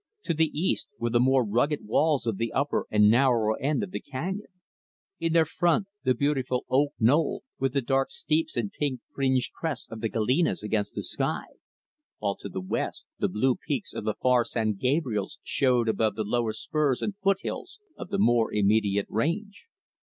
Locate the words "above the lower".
15.87-16.53